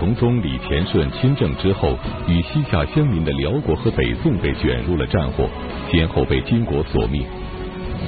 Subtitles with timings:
[0.00, 1.94] 崇宗李干顺亲政之后，
[2.26, 5.46] 与西夏相邻的辽国和北宋被卷入了战火，
[5.90, 7.20] 先后被金国所灭。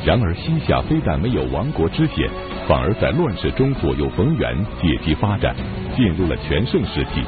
[0.02, 2.30] 然而，西夏非但没有亡国之险，
[2.66, 5.54] 反而在乱世中左右逢源，借机发展，
[5.94, 7.20] 进入了全盛时期。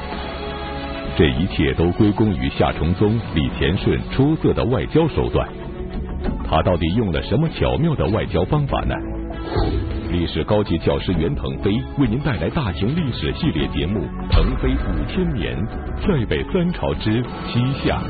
[1.18, 5.46] 这一切都归功于夏崇宗李干顺出色的外交手段。
[6.48, 8.94] 他到底用了什么巧妙的外交方法呢？
[10.14, 13.98] 历史高级教师袁腾飞为您带来大型历史系列节目
[14.30, 15.58] 《腾飞五千年》，
[16.00, 18.00] 塞北三朝之西夏，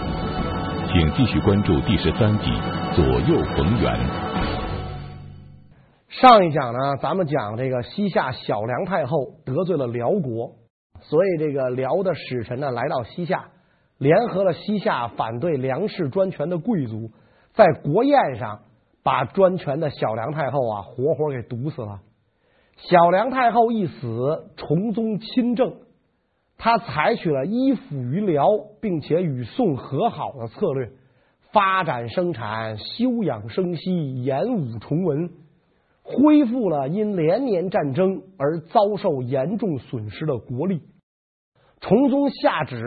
[0.93, 2.53] 请继续关注第十三集
[2.95, 3.99] 左右逢源。
[6.11, 10.57] 上一讲呢，咱们讲这个西夏小梁太后得罪了辽国，
[11.01, 13.47] 所以这个辽的使臣呢来到西夏，
[13.97, 17.11] 联合了西夏反对梁氏专权的贵族，
[17.55, 18.61] 在国宴上。
[19.05, 22.01] 把专权的小梁太后啊，活活给毒死了。
[22.77, 25.77] 小梁太后一死，崇宗亲政，
[26.59, 28.49] 他采取了依附于辽，
[28.81, 30.91] 并且与宋和好的策略，
[31.53, 35.31] 发展生产，休养生息，演武崇文，
[36.03, 40.83] 恢复了因连年战争而遭受严重损失的国力。
[41.81, 42.83] 崇宗下旨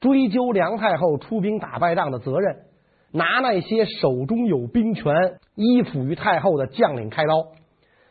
[0.00, 2.67] 追究梁太后出兵打败仗的责任。
[3.12, 5.12] 拿那些手中有兵权、
[5.54, 7.52] 依附于太后的将领开刀，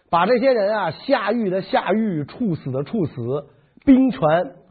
[0.10, 3.48] 把这些人啊下狱的下狱、处死的处死，
[3.86, 4.20] 兵权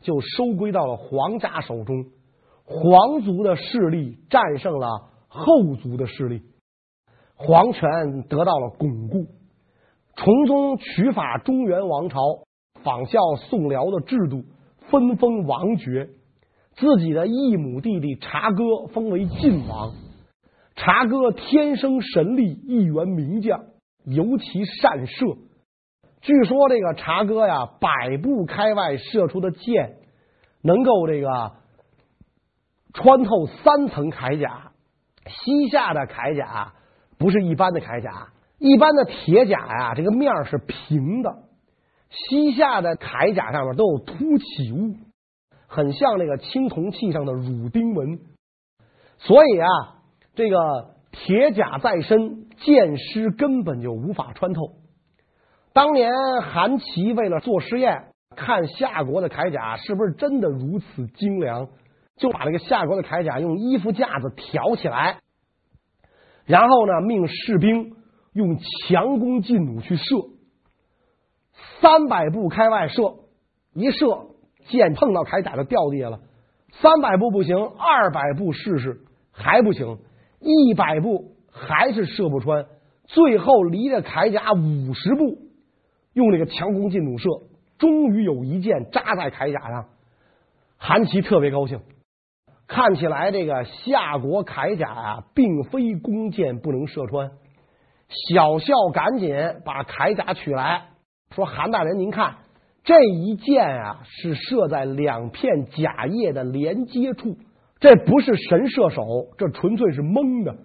[0.00, 2.06] 就收归到了皇家手中。
[2.64, 4.88] 皇族的势力战胜了
[5.28, 6.42] 后族的势力，
[7.36, 9.26] 皇权得到了巩固。
[10.16, 12.18] 崇宗取法中原王朝，
[12.82, 14.42] 仿效宋辽的制度，
[14.90, 16.08] 分封王爵，
[16.74, 19.92] 自己的异母弟弟察哥封为晋王。
[20.76, 23.64] 茶哥天生神力，一员名将，
[24.04, 25.24] 尤其善射。
[26.20, 29.96] 据说这个茶哥呀，百步开外射出的箭，
[30.62, 31.52] 能够这个
[32.92, 34.72] 穿透三层铠甲。
[35.24, 36.74] 西夏的铠甲
[37.18, 41.44] 不是一般的铠甲，一般的铁甲呀，这个面是平的。
[42.10, 44.94] 西夏的铠甲上面都有凸起物，
[45.68, 48.20] 很像那个青铜器上的乳钉纹。
[49.16, 49.95] 所以啊。
[50.36, 50.56] 这个
[51.10, 54.74] 铁甲在身，箭矢根本就无法穿透。
[55.72, 61.68] 当年韩琦为了做实验，看夏国的铠甲是不是真的如此精良，
[62.16, 65.20] 就把这个夏国的铠甲用衣服架子挑起来，
[66.44, 67.94] 然后呢，命士兵
[68.34, 70.04] 用强弓劲弩去射，
[71.80, 73.14] 三百步开外射，
[73.72, 74.28] 一射
[74.68, 76.20] 箭碰到铠甲就掉地下了。
[76.72, 79.00] 三百步不行，二百步试试
[79.32, 79.98] 还不行。
[80.40, 82.66] 一百步还是射不穿，
[83.04, 85.38] 最后离着铠甲五十步，
[86.12, 87.28] 用这个强弓劲弩射，
[87.78, 89.86] 终于有一箭扎在铠甲上。
[90.76, 91.80] 韩琦特别高兴，
[92.66, 97.30] 看起来这个夏国铠甲啊，并非弓箭不能射穿。
[98.08, 100.90] 小校赶紧把铠甲取来，
[101.34, 102.36] 说：“韩大人，您看
[102.84, 107.36] 这一箭啊，是射在两片甲叶的连接处。”
[107.78, 109.04] 这不是神射手，
[109.36, 110.56] 这纯粹是蒙的。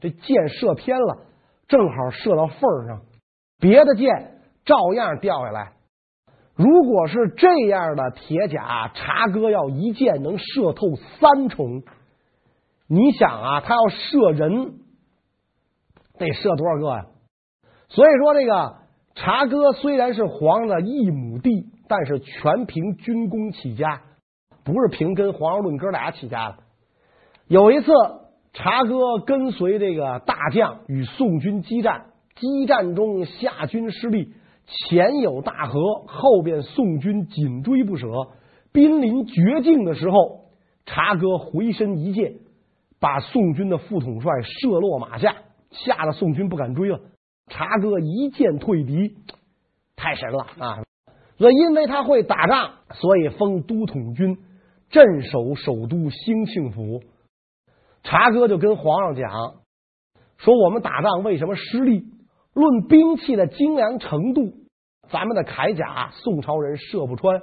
[0.00, 1.26] 这箭射偏了，
[1.68, 3.02] 正好射到缝上，
[3.58, 5.72] 别的箭照样掉下来。
[6.54, 11.82] 如果是这样的铁甲，察哥要一箭能射透三重。
[12.88, 14.74] 你想啊，他要射人，
[16.18, 17.06] 得射多少个呀？
[17.88, 18.76] 所以说，这个
[19.14, 24.02] 察哥虽然是皇上的异母弟，但是全凭军功起家。
[24.64, 26.56] 不是凭跟皇上论哥俩起家的。
[27.48, 27.92] 有一次，
[28.52, 34.32] 茶哥跟随这个大将与宋军激战，激战中夏军失利，
[34.66, 38.06] 前有大河，后边宋军紧追不舍，
[38.72, 40.46] 濒临绝境的时候，
[40.86, 42.34] 茶哥回身一箭，
[43.00, 45.36] 把宋军的副统帅射落马下，
[45.70, 47.00] 吓得宋军不敢追了。
[47.48, 49.16] 茶哥一箭退敌，
[49.96, 50.82] 太神了啊！
[51.36, 54.38] 所以因为他会打仗，所以封都统军。
[54.92, 57.00] 镇守首都兴庆府，
[58.02, 59.54] 茶哥就跟皇上讲
[60.36, 62.04] 说：“我们打仗为什么失利？
[62.52, 64.52] 论兵器的精良程度，
[65.08, 67.38] 咱们的铠甲宋朝人射不穿；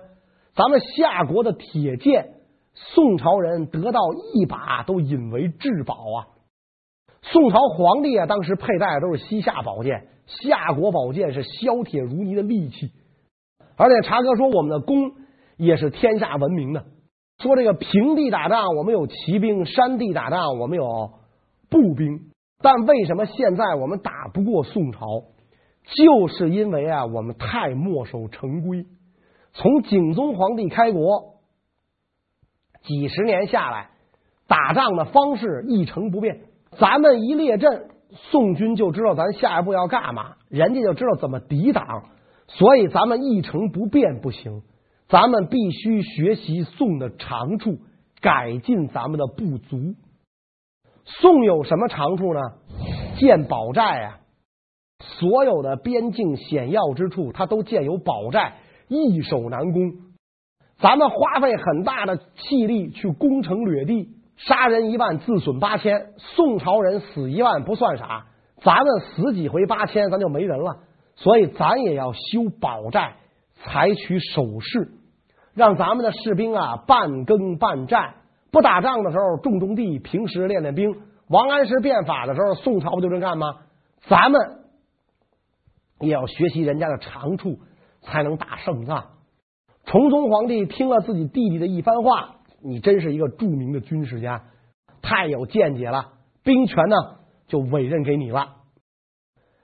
[0.53, 2.35] 咱们夏国的铁剑，
[2.75, 3.99] 宋朝人得到
[4.35, 6.27] 一把都引为至宝啊！
[7.23, 12.91] 宋朝皇帝啊，当时佩戴的都是西夏宝剑，夏国宝剑是削铁如泥的利器。
[13.75, 15.13] 而且茶哥说，我们的弓
[15.57, 16.85] 也是天下闻名的。”
[17.41, 21.13] 说这个平地打仗，我们有骑兵；山地打仗，我们有
[21.69, 22.31] 步兵。
[22.62, 25.00] 但为什么现在我们打不过宋朝？
[25.95, 28.86] 就是因为啊，我们太墨守成规。
[29.53, 31.36] 从景宗皇帝开国
[32.83, 33.92] 几十年下来，
[34.47, 36.42] 打仗的方式一成不变。
[36.77, 42.03] 咱们一列阵，宋军就知道咱下一步要干嘛，人家就知道怎么抵挡。
[42.47, 44.62] 所以咱们一成不变不行，
[45.09, 47.79] 咱们必须学习宋的长处，
[48.21, 49.95] 改进咱们的不足。
[51.03, 52.39] 宋有什么长处呢？
[53.17, 54.19] 建堡寨啊，
[55.00, 58.57] 所有的边境险要之处，它都建有堡寨，
[58.88, 59.94] 易守难攻。
[60.77, 66.13] 咱们花费很大的气力去攻城掠地，杀人一万，自损八千。
[66.17, 68.27] 宋朝人死一万不算啥，
[68.61, 70.83] 咱们死几回八千，咱就没人了。
[71.15, 73.15] 所以，咱也要修堡寨，
[73.56, 74.91] 采取守势，
[75.59, 78.13] 让咱们的士兵啊半耕半战，
[78.50, 81.01] 不打仗的时候种种地，平时练练兵。
[81.27, 83.57] 王安石变法的时候，宋朝不就这么干吗？
[84.07, 84.39] 咱们
[86.00, 87.59] 也要学习人家的长处，
[88.00, 89.07] 才能打胜仗。
[89.83, 94.44] 崇宗皇帝听了自己弟弟的一番话，你真是一个著名的军事家，
[95.01, 96.13] 太有见解了。
[96.41, 96.95] 兵权呢，
[97.47, 98.56] 就委任给你了。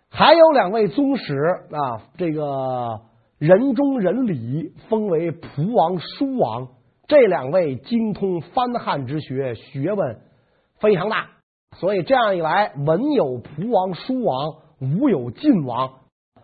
[0.09, 1.33] 还有两位宗室
[1.71, 2.99] 啊，这个
[3.37, 6.69] 仁中仁礼，封为蒲王、书王。
[7.07, 10.21] 这两位精通翻汉之学，学问
[10.79, 11.27] 非常大，
[11.73, 15.99] 所以这样一来，文有蒲王、书王，武有晋王，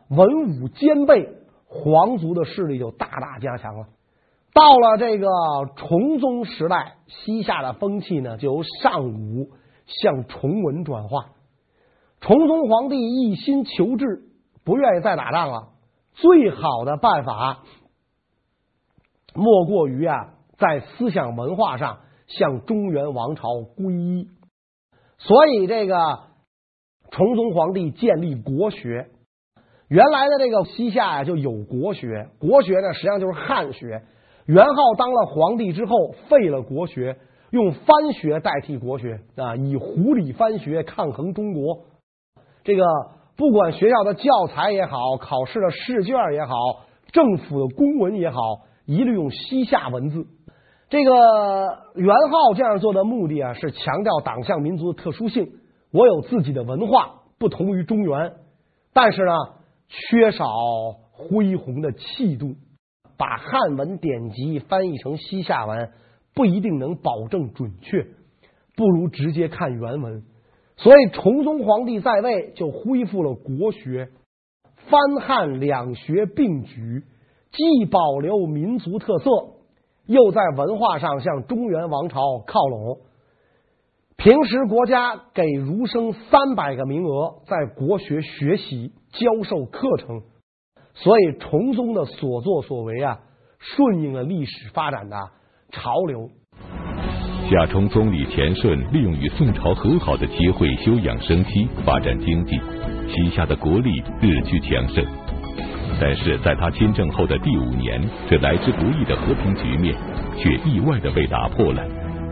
[0.10, 1.30] 文武兼备，
[1.66, 3.88] 皇族的势力就大大加强了。
[4.54, 5.28] 到了这个
[5.78, 9.50] 崇宗时代，西夏的风气呢，就由尚武
[9.88, 11.30] 向崇文转化。
[12.20, 14.26] 崇宗皇帝一心求治，
[14.64, 15.70] 不愿意再打仗了。
[16.14, 17.64] 最好的办法，
[19.34, 24.28] 莫过于啊，在思想文化上向中原王朝皈依。
[25.18, 26.20] 所以，这个
[27.12, 29.10] 崇宗皇帝建立国学。
[29.88, 32.30] 原来的这个西夏呀，就有国学。
[32.40, 34.04] 国学呢，实际上就是汉学。
[34.46, 37.18] 元昊当了皇帝之后，废了国学，
[37.52, 41.86] 用藩学代替国学啊，以胡里藩学抗衡中国。
[42.64, 42.84] 这个
[43.42, 46.54] 不管学校的教材也好，考试的试卷也好，
[47.12, 48.38] 政府的公文也好，
[48.86, 50.28] 一律用西夏文字。
[50.90, 51.12] 这个
[51.96, 55.54] 元昊这样做的目的啊，是强调党项民族的特殊性。
[55.92, 58.34] 我有自己的文化，不同于中原，
[58.94, 59.34] 但是呢，
[59.88, 60.46] 缺少
[61.12, 62.54] 恢宏的气度。
[63.18, 65.90] 把汉文典籍翻译成西夏文，
[66.36, 68.06] 不一定能保证准确，
[68.76, 70.26] 不如直接看原文。
[70.82, 74.10] 所以，崇宗皇帝在位就恢复了国学，
[74.90, 77.04] 藩汉两学并举，
[77.52, 79.30] 既保留民族特色，
[80.08, 82.98] 又在文化上向中原王朝靠拢。
[84.18, 90.24] 平时国家给儒生三百个名额在国学学习教授课程，
[90.96, 93.20] 所以崇宗的所作所为啊，
[93.60, 95.16] 顺应了历史发展的
[95.70, 96.32] 潮流。
[97.52, 102.58] 夏充宗理田顺利用与宋朝和好的机会休养生息，发展经济，
[103.10, 105.06] 旗下的国力日趋强盛。
[106.00, 109.94] 但是在他亲政后的第五年，这来之不易的和平局面
[110.38, 111.86] 却意外的被打破了，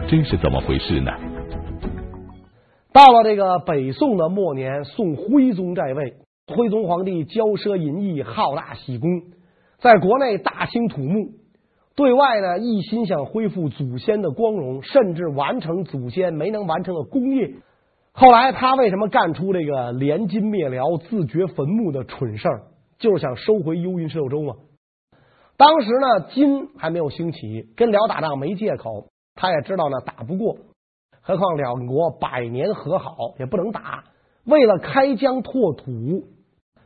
[0.08, 1.12] 真是怎么回事呢？
[2.94, 6.14] 到了这个北宋的末年，宋徽宗在位，
[6.48, 9.10] 徽宗皇帝骄奢淫逸，好大喜功，
[9.80, 11.39] 在国内大兴土木。
[12.00, 17.56] 对外呢，一心想恢复祖先的光荣，甚至完成祖先没能完成的功业。
[18.14, 22.62] 后来他为什么干出这个连金灭辽、自掘坟墓的蠢事儿？
[23.00, 24.54] 就是想收回幽云十六州嘛。
[25.58, 29.08] 当时呢，金还没有兴起，跟辽打仗没借口。
[29.36, 30.56] 他也知道呢，打不过。
[31.20, 34.06] 何况两国百年和好，也不能打。
[34.46, 36.24] 为了开疆拓土，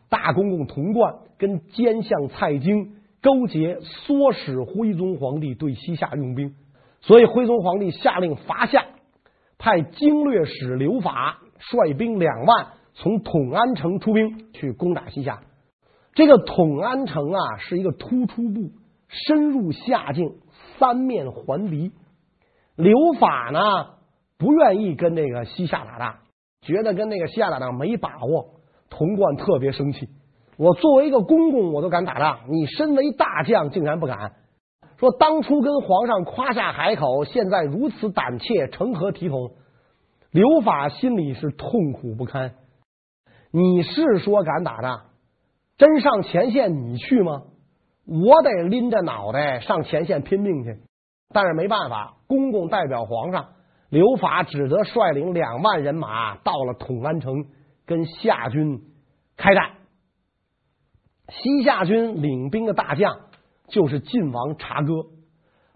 [0.10, 2.96] 大公公童贯跟奸相蔡京。
[3.24, 6.54] 勾结唆使徽宗皇帝对西夏用兵，
[7.00, 8.86] 所以徽宗皇帝下令伐夏，
[9.58, 15.42] 派经略使刘法率兵两万从统安城出兵去攻打西夏。
[16.14, 18.72] 这个统安城啊，是一个突出部，
[19.08, 20.36] 深入夏境，
[20.78, 21.92] 三面环敌。
[22.76, 23.60] 刘法呢，
[24.38, 26.18] 不愿意跟那个西夏打仗，
[26.62, 28.60] 觉得跟那个西夏打仗没把握。
[28.90, 30.10] 童贯特别生气。
[30.58, 34.34] 我作为一个公公，我都敢打仗，你身为大将竟然不敢。
[34.98, 39.52] 说当初跟皇上夸下海口，现在如此胆怯，成何体统？
[40.32, 42.54] 刘法心里是痛苦不堪。
[43.52, 45.02] 你是说敢打仗，
[45.78, 47.44] 真上前线你去吗？
[48.06, 50.80] 我得拎着脑袋上前线拼命去。
[51.34, 53.50] 但是没办法，公公代表皇上，
[53.90, 57.46] 刘法只得率领两万人马到了统安城，
[57.86, 58.82] 跟夏军
[59.36, 59.72] 开战。
[61.30, 63.18] 西夏军领兵的大将
[63.68, 65.08] 就是晋王察哥。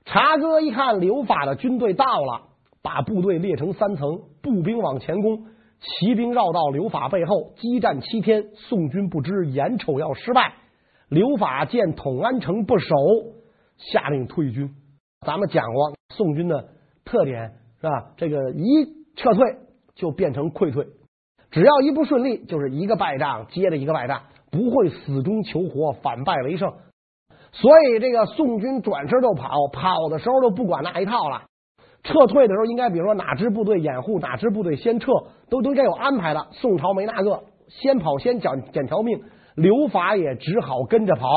[0.06, 2.50] 察哥一看刘法的军队到了，
[2.82, 5.46] 把部队列成三层，步兵往前攻，
[5.80, 8.50] 骑兵绕到刘法背后，激战七天。
[8.54, 10.54] 宋军不知眼瞅要失败，
[11.10, 12.96] 刘法见统安城不守，
[13.78, 14.74] 下令退军。
[15.26, 16.70] 咱们讲过宋军的
[17.04, 18.12] 特点是吧？
[18.16, 18.86] 这个一
[19.16, 19.44] 撤退
[19.96, 20.88] 就变成溃退，
[21.52, 26.72] 只要一不顺利，就是一个败仗接着一个败仗，不会死中求活，反败为胜。
[27.52, 31.44] 所以这个宋军转身就跑，跑的时候就不管那一套了。
[32.04, 35.12] 撤退的时候，应该比如说哪支部队掩护，哪支部队先撤，
[35.50, 36.48] 都都应该有安排的。
[36.52, 39.22] 宋朝没那个，先跑先捡捡条命。
[39.56, 41.28] 刘法也只好跟着跑。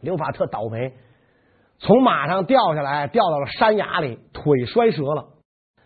[0.00, 0.92] 刘法特倒霉，
[1.78, 5.28] 从马上掉下来，掉到了山崖里，腿摔折了。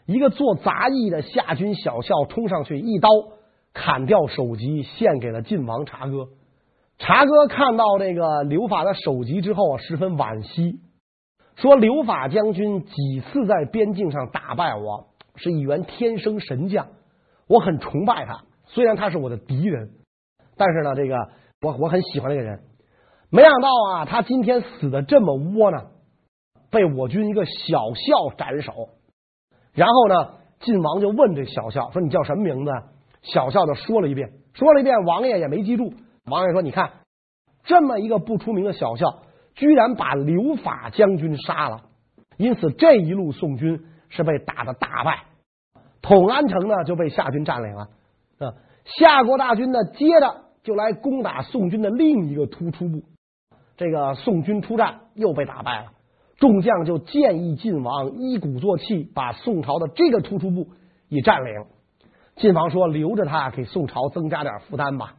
[0.07, 3.09] 一个做杂役的下军小校冲上去，一刀
[3.73, 6.29] 砍掉首级，献给了晋王察哥。
[6.99, 10.81] 察哥看到这个刘法的首级之后啊，十分惋惜，
[11.57, 16.89] 说：“刘法将军几次在边境上打败我，是一员天生神将，
[17.49, 18.45] 我很崇拜他。
[18.67, 19.91] 虽然他是我的敌人，
[20.57, 21.17] 但是呢，这个
[21.63, 22.61] 我我很喜欢这个人。
[23.29, 25.91] 没想到啊，他今天死的这么窝囊，
[26.71, 28.73] 被我军一个小校斩首。
[29.73, 32.71] 然后呢，晋王就问这小校说：‘你叫什么名字？’
[33.23, 35.93] 小校就说了一遍，说了一遍，王爷也没记住。”
[36.27, 36.91] 王爷说：“你看，
[37.65, 41.83] 这么一个不出名的小校，居然把刘法将军杀了。
[42.39, 45.25] 因此，这一路宋军是被打的大败，
[46.01, 47.89] 统安城呢就被夏军占领了。
[48.39, 48.55] 啊，
[48.85, 53.03] 夏国大军呢接着就来攻打宋军的另一个突出部。
[53.77, 55.93] 这个宋军出战又被打败了，
[56.39, 60.69] 众将就建议晋王一鼓作气把宋朝的这个突出部
[61.09, 61.67] 也占领。
[62.37, 65.17] 晋王说：留着他，给宋朝增加点负担吧。”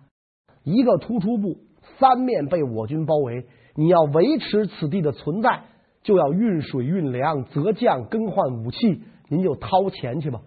[0.65, 1.59] 一个突出部
[1.97, 3.45] 三面被我军包围，
[3.75, 5.61] 你要维持此地的存在，
[6.03, 10.41] 就要运水运粮，择将更换武器，您就掏钱去吧。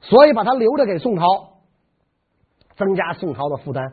[0.00, 1.24] 所以把他留着给宋朝，
[2.76, 3.84] 增加宋朝的负担。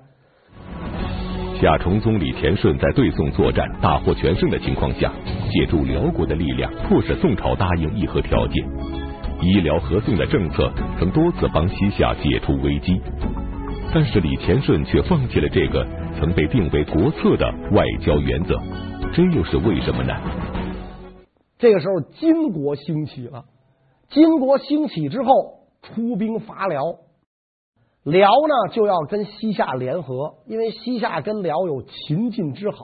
[1.61, 5.13] 夏崇宗李田顺在对宋作战大获全胜的情况下，
[5.51, 8.67] 借助辽国的力量，迫使宋朝答应议和条件。
[9.41, 12.99] 医辽合宋的政策曾多次帮西夏解除危机。
[13.95, 15.85] 但是李乾顺却放弃了这个
[16.19, 18.59] 曾被定为国策的外交原则，
[19.13, 20.13] 这又是为什么呢？
[21.59, 23.45] 这个时候，金国兴起了。
[24.09, 26.81] 金国兴起之后，出兵伐辽，
[28.03, 32.77] 辽呢就要跟西夏联合，因为西夏跟辽有秦晋之好，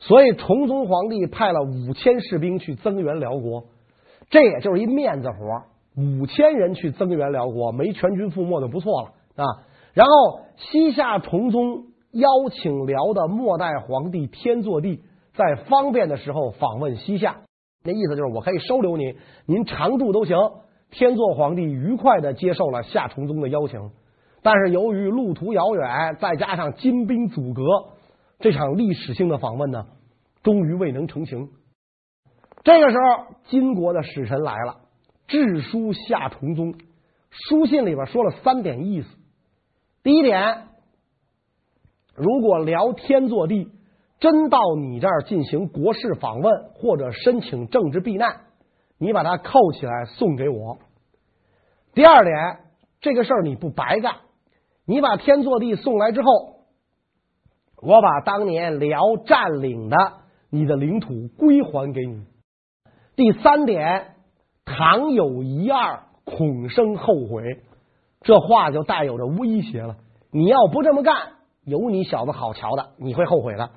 [0.00, 3.66] 所以崇宗皇帝派了五千士兵去增援辽国，
[4.28, 9.46] 这也就是一面子活，五千人去增援辽国，没全军覆没就不错了啊。
[9.94, 15.02] 然后，西夏崇宗邀请辽的末代皇帝天祚帝
[15.34, 17.42] 在方便的时候访问西夏，
[17.84, 20.36] 那意思就是我可以收留您，您常住都行。
[20.90, 23.90] 天祚皇帝愉快的接受了夏崇宗的邀请，
[24.42, 27.62] 但是由于路途遥远，再加上金兵阻隔，
[28.38, 29.86] 这场历史性的访问呢，
[30.42, 31.50] 终于未能成行。
[32.62, 34.76] 这个时候，金国的使臣来了，
[35.26, 36.74] 致书夏崇宗，
[37.30, 39.08] 书信里边说了三点意思。
[40.04, 40.68] 第一点，
[42.14, 43.72] 如果辽天祚帝
[44.20, 48.42] 真到你这儿进行国事访问或者申请政治避难，
[48.98, 50.76] 你把他扣起来送给我。
[51.94, 52.58] 第二点，
[53.00, 54.16] 这个事儿你不白干，
[54.84, 56.28] 你把天祚帝送来之后，
[57.80, 59.96] 我把当年辽占领的
[60.50, 62.26] 你的领土归还给你。
[63.16, 64.16] 第三点，
[64.66, 67.62] 倘有一二，恐生后悔。
[68.24, 69.96] 这话就带有着威胁了。
[70.32, 71.14] 你要不这么干，
[71.64, 73.70] 有你小子好瞧的，你会后悔的。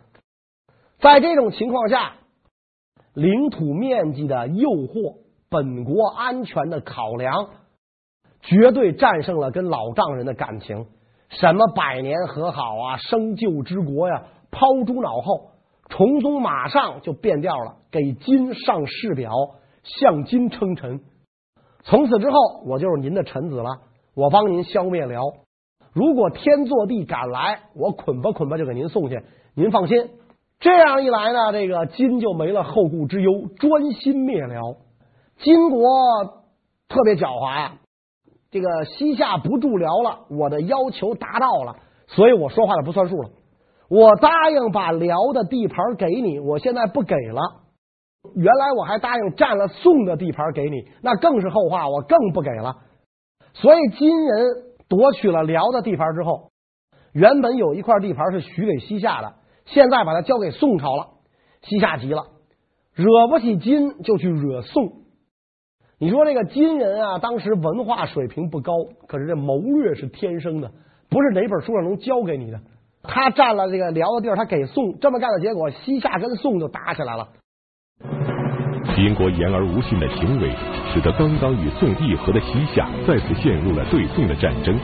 [0.99, 2.13] 在这种情况下，
[3.13, 5.17] 领土面积的诱惑，
[5.49, 7.49] 本国安全的考量，
[8.41, 10.87] 绝对战胜了跟老丈人的感情。
[11.29, 15.51] 什么百年和好啊，生救之国呀，抛诸脑后。
[15.89, 19.31] 崇宗马上就变调了，给金上誓表，
[19.83, 21.01] 向金称臣。
[21.83, 23.81] 从此之后，我就是您的臣子了。
[24.17, 25.21] 我帮您消灭辽，
[25.93, 29.21] 如果天作地敢来，我捆吧捆吧就给您送去。
[29.53, 30.09] 您放心，
[30.59, 34.73] 这样一来呢，这个金就没了后顾之忧，专心灭辽。
[35.37, 35.87] 金国
[36.89, 37.73] 特别狡猾呀，
[38.49, 41.75] 这个西夏不助辽了，我的要求达到了，
[42.07, 43.29] 所以我说话就不算数了。
[43.87, 47.41] 我答应把辽的地盘给你，我现在不给了。
[48.33, 52.77] 原来我还答应占了宋的地盘给你，那更是后话，我更不给了。
[53.61, 54.45] 所以金人
[54.87, 56.51] 夺取了辽的地盘之后，
[57.11, 59.33] 原本有一块地盘是许给西夏的，
[59.65, 61.07] 现在把它交给宋朝了。
[61.63, 62.27] 西夏急了，
[62.93, 64.93] 惹不起金就去惹宋。
[65.99, 68.73] 你说这个金人啊，当时文化水平不高，
[69.07, 70.71] 可是这谋略是天生的，
[71.09, 72.59] 不是哪本书上能教给你的。
[73.01, 77.29] 他占了这个辽的地儿，他给宋这么干的结果，西夏跟宋就打起来了。
[78.95, 80.53] 金国言而无信的行为，
[80.97, 84.75] 使得刚刚与宋议和的西夏再次陷入了对宋的战争。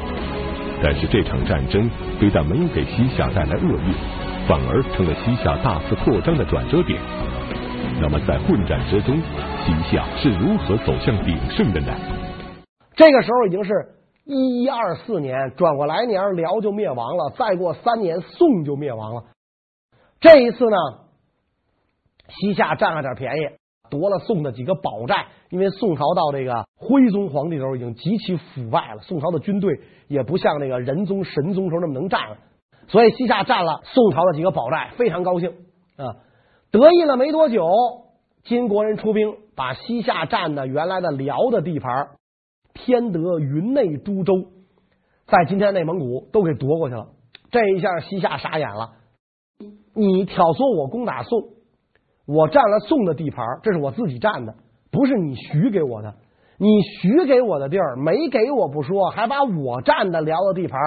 [0.84, 1.90] 但是这场战争
[2.20, 3.96] 非但没有给西夏带来厄运，
[4.48, 7.02] 反而成了西夏大肆扩张的转折点。
[8.00, 9.16] 那么在混战之中，
[9.66, 11.92] 西夏是如何走向鼎盛的呢？
[12.96, 13.72] 这个时候已经是。
[14.26, 17.34] 一一二四年，转过来年，辽就灭亡了。
[17.36, 19.24] 再过三年，宋就灭亡了。
[20.22, 20.78] 这一次呢，
[22.30, 23.50] 西夏占了点便宜，
[23.90, 25.26] 夺了宋的几个宝寨。
[25.54, 29.02] 因为宋朝到这个徽宗皇帝时候，已经极其腐败了。
[29.04, 32.38] 宋朝的军队也不像那个仁宗、神宗时候那么能战了。
[32.88, 35.52] 所以西夏占了宋朝的几个宝寨，非常高兴
[35.96, 36.18] 啊！
[36.72, 37.70] 得意了没多久，
[38.42, 42.08] 金国人出兵，把西夏占的原来的辽的地盘。
[42.74, 44.34] 天德、云内、都州，
[45.28, 47.10] 在今天内蒙古都给夺过去了。
[47.52, 48.94] 这一下西夏傻眼了。
[49.94, 51.50] 你挑唆我攻打宋，
[52.26, 54.56] 我占了宋的地盘，这是我自己占的，
[54.94, 56.16] 不是你许给我的。
[56.58, 60.80] 你许给我的地儿没给我不说，还把我占的辽的地盘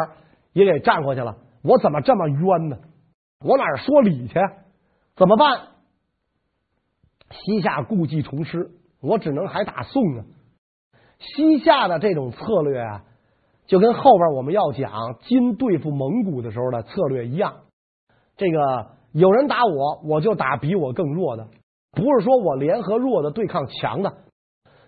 [0.55, 1.37] 也给占过去了。
[1.63, 2.79] 我怎么这么冤呢？
[3.45, 4.35] 我哪说理去？
[5.17, 5.61] 怎么办？
[7.31, 8.71] 西夏故技重施，
[9.03, 10.25] 我只能还打宋呢。
[11.19, 13.03] 西夏的这种策略啊，
[13.67, 17.55] 就跟后边我们要讲金对付蒙古的时候的策略一样。
[18.37, 21.49] 这个有人打我，我就打比我更弱的，
[21.93, 24.13] 不是说我联合弱的对抗强的。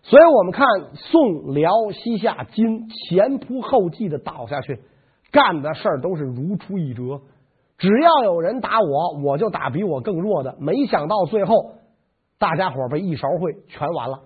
[0.03, 4.81] 所以我们看宋、辽、西夏、金前仆后继的倒下去，
[5.31, 7.21] 干的事儿都是如出一辙。
[7.77, 10.57] 只要有人打我，我就打比我更弱的。
[10.61, 11.55] 没想到最后
[12.39, 14.21] 大家伙被一勺烩，全完了。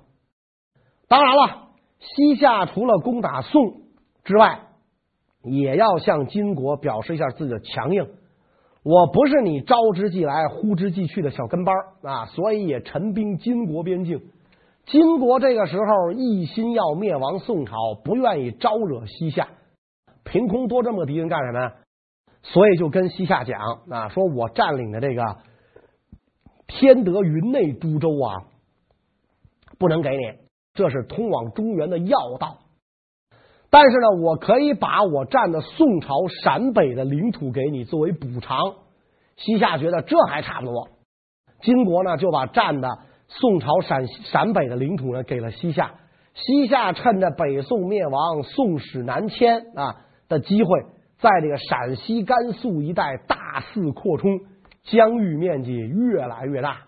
[1.09, 1.69] 当然了。
[2.05, 3.83] 西夏除了攻打宋
[4.25, 4.63] 之外，
[5.45, 8.09] 也要向金国表示一下自己的强硬。
[8.85, 14.21] 我不是你招之即来、呼之即去的小跟班啊，所以也陈兵金国边境。
[14.87, 19.49] 金国这个时候一心要灭亡宋朝，不愿意招惹西夏，
[20.25, 21.75] 凭空多这么个敌人干什么呀？
[22.43, 25.37] 所以就跟西夏讲啊，说我占领的这个
[26.67, 28.51] 天德、云内、都州啊，
[29.79, 30.25] 不能给你。
[30.75, 32.59] 这是通往中原的要道，
[33.73, 38.59] 但是呢，我可以把我占的宋朝陕北的领土给你作为补偿。
[39.37, 40.89] 西夏觉得这还差不多，
[41.63, 45.95] 金国呢就把占的宋朝陕陕北的领土呢给了西夏。
[46.35, 50.83] 西夏趁着北宋灭亡、宋史南迁啊的机会，
[51.19, 54.39] 在这个陕西、甘肃一带大肆扩充，
[54.83, 56.83] 疆域面积越来越大。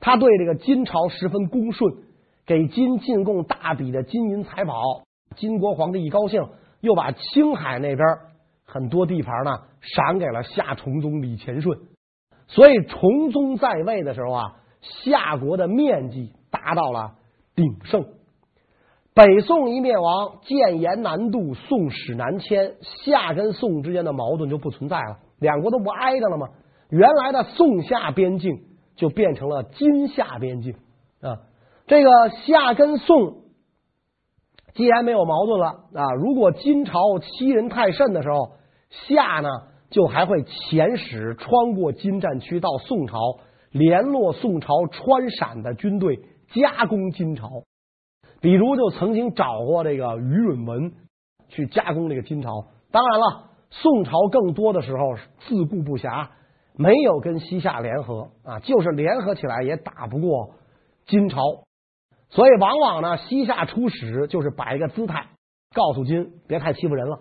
[0.00, 2.08] 他对这个金朝十分恭顺。
[2.46, 4.72] 给金进贡大笔的金银财宝，
[5.36, 6.48] 金国皇帝一高兴，
[6.80, 8.06] 又把青海那边
[8.64, 11.78] 很多地盘呢赏给了夏崇宗李干顺。
[12.46, 17.14] 所以崇宗在位的时候啊，夏国的面积达到了
[17.54, 18.06] 鼎盛。
[19.14, 26.48] 北宋一灭亡，建言南渡，宋史南迁，夏跟宋之间的矛盾就不存在了，两国都不挨着了吗？
[26.88, 28.62] 原来的宋夏边境
[28.94, 30.76] 就变成了金夏边境
[31.20, 31.40] 啊。
[31.86, 32.10] 这个
[32.46, 33.42] 夏跟宋
[34.78, 38.52] 既然没有矛盾了啊，如果金朝欺人太甚的时候，
[39.08, 39.48] 夏呢
[39.90, 43.18] 就还会遣使穿过金战区到宋朝，
[43.72, 46.20] 联络宋朝川陕的军队
[46.54, 47.50] 夹攻金朝。
[48.40, 50.92] 比如就曾经找过这个于允文
[51.48, 52.66] 去夹攻这个金朝。
[52.92, 56.28] 当然了，宋朝更多的时候自顾不暇，
[56.76, 60.50] 没有跟西夏联合啊，就是联合起来也打不过
[61.08, 61.40] 金朝。
[62.30, 65.28] 所以，往往呢，西夏出使就是摆一个姿态，
[65.74, 67.20] 告诉金别太欺负人了。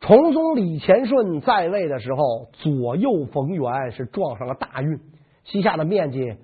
[0.00, 4.98] 崇宗李干顺在位的时候，左右逢源，是撞上了大运。
[5.44, 6.36] 西夏的面积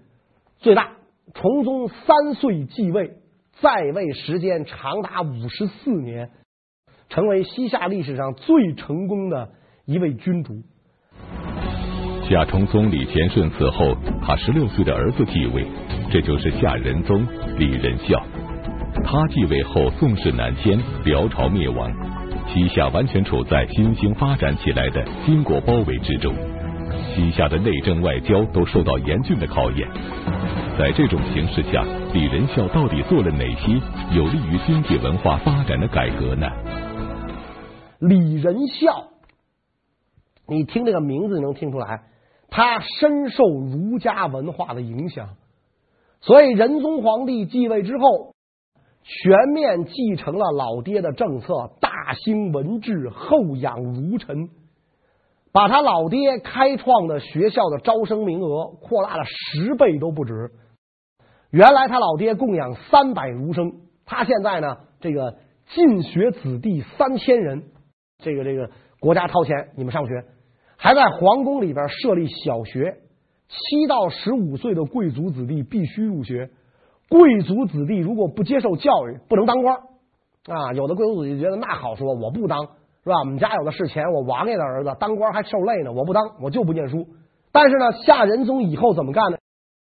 [0.58, 0.92] 最大。
[1.34, 3.18] 崇宗三岁继位，
[3.60, 6.30] 在位时间长达五十四年，
[7.08, 9.50] 成为西夏历史上最成功的
[9.84, 10.62] 一位君主。
[12.28, 15.66] 夏崇宗李贤顺死后，他十六岁的儿子继位。
[16.10, 18.22] 这就是夏仁宗李仁孝，
[19.02, 21.90] 他继位后，宋室南迁，辽朝灭亡，
[22.46, 26.34] 西夏完全处在新兴发展起来的金国包围之中，
[27.14, 29.88] 西夏的内政外交都受到严峻的考验。
[30.78, 33.80] 在这种形势下，李仁孝到底做了哪些
[34.14, 36.46] 有利于经济文化发展的改革呢？
[38.00, 39.08] 李仁孝，
[40.46, 42.02] 你听这个名字能听出来，
[42.50, 45.36] 他深受儒家文化的影响，
[46.20, 48.34] 所以仁宗皇帝继位之后，
[49.02, 54.48] 全面继承了老爹的政策，大兴文治，厚养儒臣，
[55.52, 60.50] 把他老爹开创的学校的招生名额扩大了十倍都不止。
[61.50, 63.72] 原来他老爹供养三百儒生，
[64.04, 65.36] 他现在呢，这个
[65.74, 67.64] 进学子弟三千人，
[68.18, 70.24] 这个这个国家掏钱，你们上学。
[70.78, 72.98] 还在皇宫里边设立小学，
[73.48, 76.50] 七到十五岁的贵族子弟必须入学。
[77.08, 79.76] 贵族子弟如果不接受教育，不能当官
[80.46, 80.72] 啊！
[80.74, 82.60] 有的贵族子弟觉得那好说，我不当
[83.02, 83.18] 是吧？
[83.20, 87.08] 我们家有的是钱，我王爷的儿子当官还受累呢，我不当，我就不念书。
[87.50, 89.38] 但是呢，夏仁宗以后怎么干呢？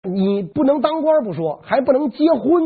[0.04, 2.64] 你不能当官不说，还不能结婚，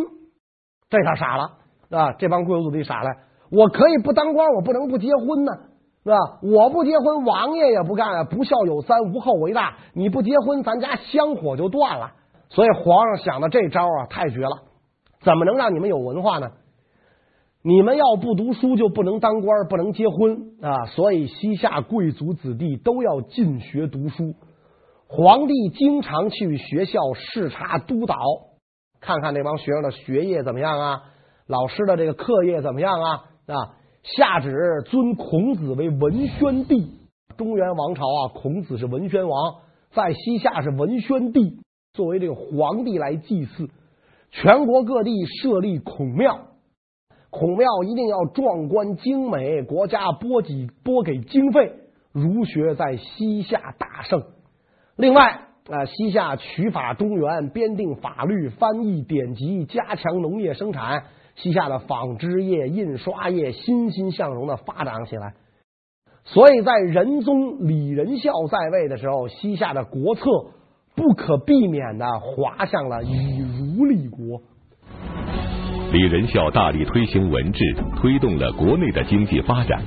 [0.89, 1.51] 这下傻了
[1.91, 2.13] 啊！
[2.13, 3.09] 这帮贵族子弟傻了，
[3.51, 5.51] 我可以不当官，我不能不结婚呢。
[6.05, 6.17] 是吧？
[6.43, 8.23] 我不结婚，王爷也不干啊！
[8.25, 9.77] 不孝有三，无后为大。
[9.93, 12.11] 你不结婚，咱家香火就断了。
[12.49, 14.65] 所以皇上想的这招啊，太绝了！
[15.23, 16.51] 怎么能让你们有文化呢？
[17.63, 20.85] 你们要不读书，就不能当官，不能结婚啊！
[20.85, 24.35] 所以西夏贵族子弟都要进学读书。
[25.07, 28.15] 皇帝经常去学校视察督导，
[29.01, 31.01] 看看那帮学生的学业怎么样啊，
[31.47, 33.55] 老师的这个课业怎么样啊啊！
[34.17, 36.91] 下旨尊孔子为文宣帝，
[37.37, 39.55] 中原王朝啊，孔子是文宣王，
[39.93, 41.57] 在西夏是文宣帝，
[41.93, 43.67] 作为这个皇帝来祭祀，
[44.29, 46.39] 全国各地设立孔庙，
[47.31, 51.73] 孔庙一定要壮观精美，国家拨给拨给经费，
[52.11, 54.23] 儒学在西夏大盛。
[54.95, 61.05] 另外啊，西夏取法中原，编定法律，翻译典籍，加强农业生产。
[61.35, 65.33] 西夏的纺织业、印刷业欣欣向荣的发展起来，
[66.23, 70.23] 所以在仁宗李仁孝在位的时候，西夏的国策
[70.95, 74.41] 不可避免的滑向了以儒立国。
[75.91, 77.59] 李仁孝大力推行文治，
[77.97, 79.81] 推动了国内的经济发展，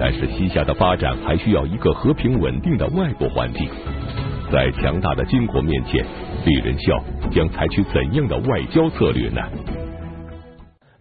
[0.00, 3.68] 但是西夏的发展还需要一个和平稳定的外部环境。
[4.50, 6.04] 在强大的金国面前，
[6.44, 6.98] 李仁孝
[7.30, 9.40] 将采取怎样的外交策略呢？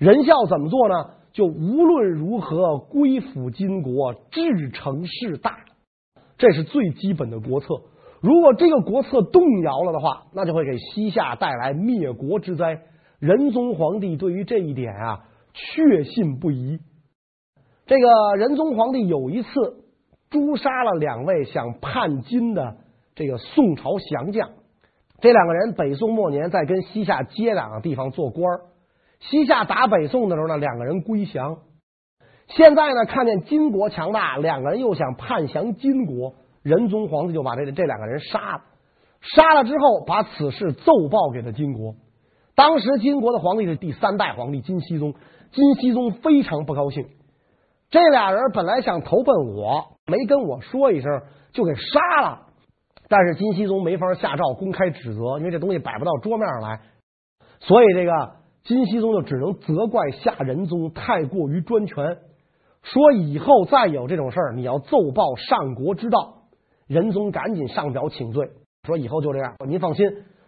[0.01, 1.11] 仁孝怎么做呢？
[1.31, 5.59] 就无论如何归附金国，至成事大，
[6.39, 7.67] 这是最基本的国策。
[8.19, 12.81] 如果这个国策动摇了的话，那就会给西夏带来灭国之灾。
[13.19, 15.19] 仁宗皇帝对于这一点啊，
[15.53, 16.79] 确信不疑。
[17.85, 19.49] 这个仁宗皇帝有一次
[20.31, 22.77] 诛杀了两位想叛金的
[23.13, 24.49] 这个宋朝降将，
[25.19, 28.70] 这两个人北宋末年在跟西夏接壤的地方做官儿。
[29.21, 31.59] 西夏打北宋的时候呢，两个人归降。
[32.47, 38.63] 现在呢，看见金国强大，两个人又想叛降金国，仁宗皇帝就把这这两个人杀了。
[39.21, 41.95] 杀了之后，把此事奏报给了金国。
[42.55, 45.13] 当时金国的皇帝是第三代皇帝金熙宗，
[45.51, 47.05] 金熙宗非常不高兴。
[47.89, 51.21] 这俩人本来想投奔我，没跟我说一声
[51.53, 52.47] 就给杀了。
[53.07, 56.81] 但是金熙宗没法下诏公开指责，因为这东西摆不到桌面上来，
[57.59, 58.40] 所以这个。
[58.63, 62.19] 金熙宗就只能责怪夏仁宗太过于专权，
[62.83, 66.43] 说以后再有这种事儿，你要奏报上国之道。
[66.87, 68.51] 仁宗赶紧上表请罪，
[68.85, 70.05] 说以后就这样，您放心。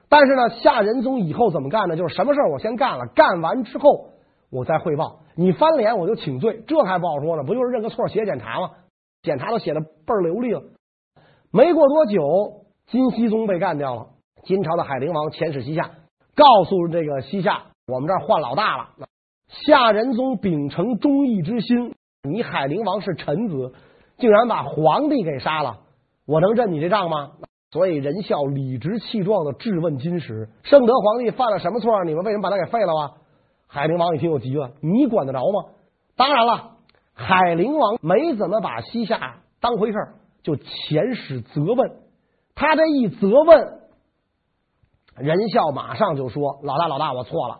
[0.09, 1.95] 但是呢，夏仁宗以后怎么干呢？
[1.95, 4.09] 就是什么事儿我先干了，干完之后
[4.51, 5.21] 我再汇报。
[5.35, 8.69] 你翻脸我就请罪，这还不好说呢，不就是认个错写检查吗？
[9.23, 10.61] 检查都写的倍儿流利了。
[11.51, 14.07] 没过多久，金熙宗被干掉了。
[14.43, 15.91] 金朝的海陵王遣使西夏，
[16.35, 17.72] 告诉这个西夏。
[17.87, 18.89] 我们这儿换老大了，
[19.49, 21.93] 夏仁宗秉承忠义之心，
[22.23, 23.73] 你海陵王是臣子，
[24.17, 25.79] 竟然把皇帝给杀了，
[26.25, 27.31] 我能认你这账吗？
[27.71, 32.05] 所以仁孝理直气壮的质问金石：圣德皇帝犯了什么错？
[32.05, 33.11] 你们为什么把他给废了啊？
[33.67, 35.71] 海陵王一听就急了，你管得着吗？
[36.15, 36.77] 当然了，
[37.13, 41.97] 海陵王没怎么把西夏当回事儿，就遣使责问。
[42.55, 43.79] 他这一责问，
[45.17, 47.59] 仁孝马上就说：老大，老大，我错了。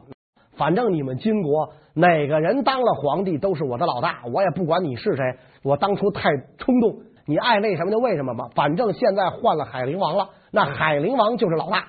[0.56, 5.38] 反正你们金国哪个人当了皇帝都是我的老大，我也不管你是谁。
[5.63, 8.50] 我当初太冲动，你爱为什么就为什么吧。
[8.56, 11.88] 反正现在换了海陵王了，那海陵王就是老大。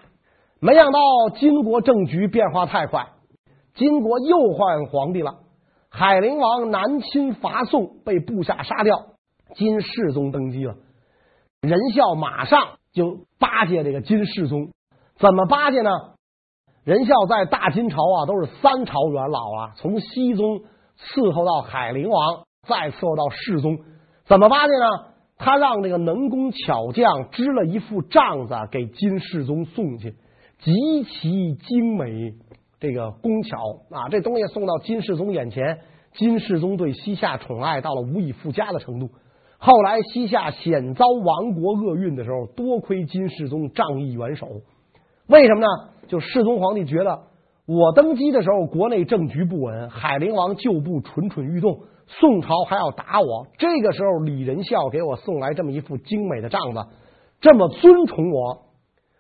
[0.61, 1.01] 没想到
[1.35, 3.09] 金国政局变化太快，
[3.75, 5.41] 金国又换皇帝了。
[5.91, 9.07] 海陵王南侵伐宋，被部下杀掉。
[9.55, 10.75] 金世宗登基了，
[11.61, 14.71] 仁孝马上就巴结这个金世宗。
[15.17, 15.91] 怎么巴结呢？
[16.85, 20.61] 仁孝在大金朝啊，都是三朝元老啊，从熹宗
[20.99, 23.79] 伺候到海陵王，再伺候到世宗。
[24.27, 25.15] 怎么巴结呢？
[25.39, 30.15] 他让这个能工巧匠织了一副帐子给金世宗送去，
[30.59, 30.73] 极
[31.05, 32.35] 其精美。
[32.79, 33.57] 这个工巧
[33.91, 35.79] 啊，这东西送到金世宗眼前，
[36.13, 39.09] 金世宗对西夏宠爱到了无以复加的程度。
[39.57, 44.49] 后来西夏险遭亡国厄运的时候，多亏金世宗仗义援手。
[45.27, 45.67] 为什么呢？
[46.09, 47.23] 就世宗皇帝觉得
[47.67, 53.47] 我登基的时候，国内政局不稳，海陵王旧部蠢蠢欲动，宋朝还要打我。
[53.59, 56.87] 这个时候，李仁孝给我送来这么一副精美的帐子，
[57.41, 58.67] 这么尊崇我，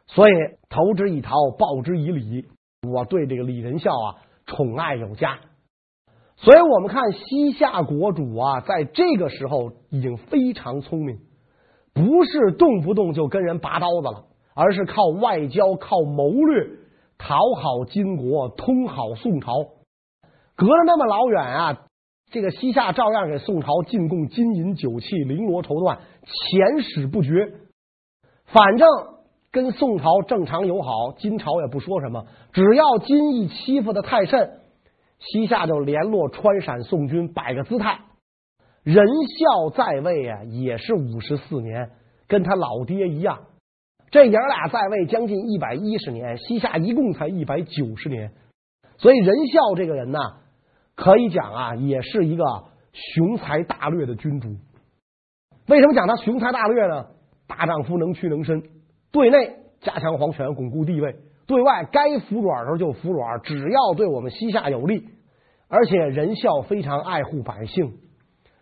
[0.06, 0.32] 所以
[0.68, 2.46] 投之以桃，报之以李。
[2.86, 5.38] 我对这个李仁孝啊宠爱有加，
[6.36, 11.20] 所以我们看西夏国主啊，在这个时候已经非常聪明，
[11.94, 16.68] 不是动不动就跟人拔刀子了，而是靠外交、靠谋略
[17.18, 19.52] 讨好金国，通好宋朝。
[20.56, 21.86] 隔了那么老远啊，
[22.30, 27.52] 这个西夏照样给宋朝进贡金银酒器、绫罗绸缎，遣使不绝。
[28.44, 28.88] 反正。
[29.54, 32.26] 跟宋朝正常友好，金朝也不说什么。
[32.52, 34.58] 只要金一欺负的太甚，
[35.20, 38.00] 西夏就联络川陕宋军，摆个姿态。
[38.82, 41.92] 仁孝在位啊，也是五十四年，
[42.26, 43.42] 跟他老爹一样。
[44.14, 48.30] 这爷俩在位将近一百一十年，西夏一共才一百九十年。
[48.96, 50.20] 所以仁孝这个人呢，
[50.94, 52.44] 可以讲啊，也是一个
[52.92, 54.50] 雄才大略的君主。
[55.66, 57.06] 为什么讲他雄才大略呢？
[57.48, 58.62] 大丈夫能屈能伸。
[59.10, 61.10] 对内加强皇权，巩固地位；
[61.48, 65.08] 对外该服软的时候就服软，只要对我们西夏有利。
[65.66, 67.94] 而且仁孝非常爱护百姓。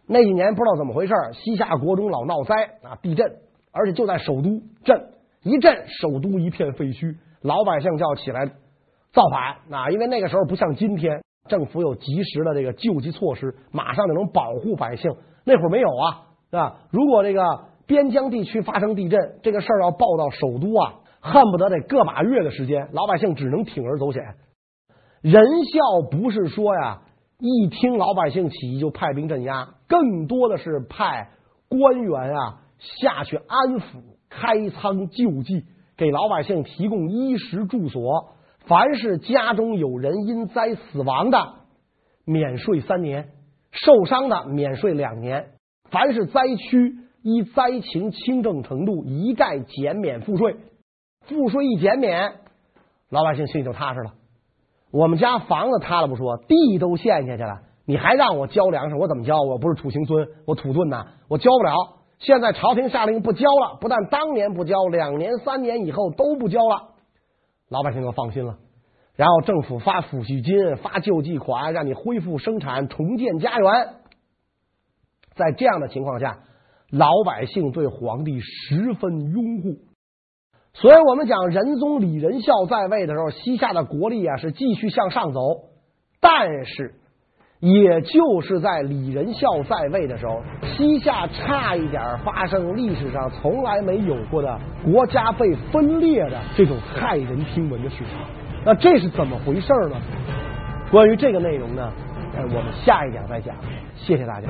[0.07, 3.37] 那几年不知道怎么回事，西夏国中老闹灾啊，地震，
[3.71, 5.12] 而且就在首都震，
[5.42, 8.46] 一震首都一片废墟，老百姓就要起来
[9.12, 9.90] 造反啊！
[9.90, 15.11] 因为那个时候不像今天，政府有及时的这个救济措施，马上就能保护百姓。
[15.44, 16.78] 那会儿没有啊，是吧？
[16.90, 17.72] 如果这个。
[17.85, 24.22] 边疆地区发生地震，这个事儿要报到首都啊，恨不得得个把月的时间，老百姓只能铤而走险。
[25.20, 27.02] 仁孝不是说呀，
[27.38, 31.31] 一听老百姓起义就派兵镇压，更多的是派
[31.68, 34.00] 官员啊下去安抚、
[34.35, 35.64] 开仓救济，
[35.97, 38.35] 给老百姓提供衣食住所。
[38.66, 41.38] 凡是家中有人因灾死亡的，
[42.25, 43.25] 免税三年；
[43.71, 45.51] 受伤的免税两年。
[45.90, 46.99] 凡是灾区。
[47.25, 50.57] 依灾情轻重程度一概减免赋税，
[51.21, 52.33] 赋税一减免，
[53.11, 54.14] 老百姓心里就踏实了。
[54.90, 58.97] 我们家房子塌了不说，地都陷下去了，你还让我交粮食？
[58.97, 59.40] 我怎么交？
[59.40, 62.02] 我不是土行孙，我土遁呐，我交不了。
[62.23, 66.95] 现在朝廷下令不交了，不但当年不交，两年、三年以后都不交了，
[67.69, 68.59] 老百姓就放心了。
[69.15, 73.95] 然后政府发抚恤金、发救济款，让你恢复生产、重建家园。
[75.35, 76.45] 在这样的情况下。
[76.95, 79.79] 老百姓对皇帝十分拥护，
[80.75, 85.41] 所以我们讲仁宗李仁孝在位的时候，西夏的国力啊是继续向上走。
[86.21, 86.97] 但是，
[87.62, 98.07] 也就是在李仁孝在位的时候，西夏差一点发生历史上从来没有过的国家被分裂的这种骇人听闻的事情。
[98.64, 99.96] 那这是怎么回事呢？
[100.90, 101.92] 关于这个内容呢，
[102.37, 103.55] 呃，我们下一讲再讲。
[103.94, 104.48] 谢谢大家。